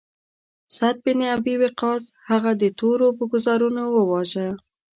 سعد 0.75 0.95
بن 1.05 1.19
ابی 1.35 1.55
وقاص 1.63 2.03
هغه 2.29 2.51
د 2.61 2.63
تورو 2.79 3.07
په 3.17 3.23
ګوزارونو 3.31 3.81
وواژه. 3.89 4.47